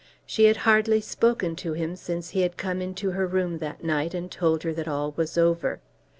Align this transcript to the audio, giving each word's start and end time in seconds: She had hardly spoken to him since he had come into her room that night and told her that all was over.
She 0.25 0.45
had 0.45 0.57
hardly 0.65 0.99
spoken 0.99 1.55
to 1.57 1.73
him 1.73 1.95
since 1.95 2.31
he 2.31 2.41
had 2.41 2.57
come 2.57 2.81
into 2.81 3.11
her 3.11 3.27
room 3.27 3.59
that 3.59 3.83
night 3.83 4.15
and 4.15 4.31
told 4.31 4.63
her 4.63 4.73
that 4.73 4.87
all 4.87 5.13
was 5.15 5.37
over. 5.37 5.79